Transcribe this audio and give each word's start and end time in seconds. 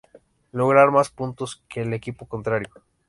Lograr 0.51 0.89
más 0.89 1.11
puntos 1.11 1.63
que 1.69 1.81
el 1.83 1.93
equipo 1.93 2.27
contrario. 2.27 2.69